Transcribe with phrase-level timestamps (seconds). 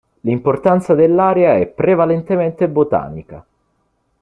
[0.21, 3.45] L'importanza dell'area è prevalentemente botanica.